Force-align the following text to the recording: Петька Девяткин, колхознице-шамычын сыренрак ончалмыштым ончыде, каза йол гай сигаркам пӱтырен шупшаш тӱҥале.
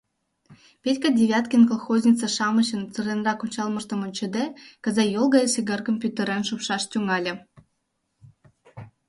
Петька 0.81 1.09
Девяткин, 1.17 1.63
колхознице-шамычын 1.69 2.81
сыренрак 2.93 3.39
ончалмыштым 3.45 3.99
ончыде, 4.05 4.45
каза 4.83 5.03
йол 5.13 5.27
гай 5.35 5.45
сигаркам 5.53 5.95
пӱтырен 6.01 6.41
шупшаш 6.49 6.83
тӱҥале. 6.91 7.33